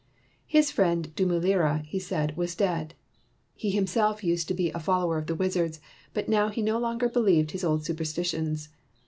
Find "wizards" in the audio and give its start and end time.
5.35-5.79